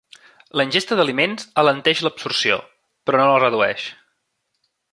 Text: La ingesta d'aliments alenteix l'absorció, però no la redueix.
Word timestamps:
La 0.59 0.63
ingesta 0.67 0.95
d'aliments 0.99 1.45
alenteix 1.63 2.01
l'absorció, 2.07 2.57
però 3.11 3.21
no 3.21 3.29
la 3.35 3.39
redueix. 3.45 3.85